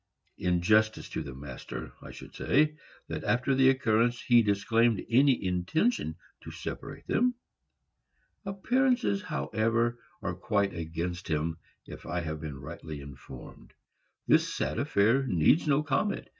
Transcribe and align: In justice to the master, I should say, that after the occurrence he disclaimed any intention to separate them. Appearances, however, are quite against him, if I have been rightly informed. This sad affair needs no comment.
In 0.39 0.63
justice 0.63 1.09
to 1.09 1.21
the 1.21 1.35
master, 1.35 1.93
I 2.01 2.09
should 2.09 2.33
say, 2.33 2.75
that 3.07 3.23
after 3.23 3.53
the 3.53 3.69
occurrence 3.69 4.19
he 4.19 4.41
disclaimed 4.41 5.05
any 5.11 5.45
intention 5.45 6.15
to 6.41 6.49
separate 6.49 7.05
them. 7.05 7.35
Appearances, 8.43 9.21
however, 9.21 9.99
are 10.23 10.33
quite 10.33 10.73
against 10.73 11.27
him, 11.27 11.59
if 11.85 12.07
I 12.07 12.21
have 12.21 12.41
been 12.41 12.59
rightly 12.59 12.99
informed. 12.99 13.73
This 14.27 14.51
sad 14.51 14.79
affair 14.79 15.27
needs 15.27 15.67
no 15.67 15.83
comment. 15.83 16.27